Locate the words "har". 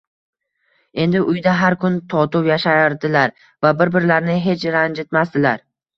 1.59-1.75